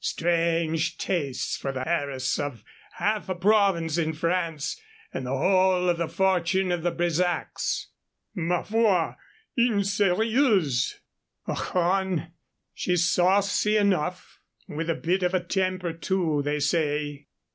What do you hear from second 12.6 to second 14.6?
she's saucy enough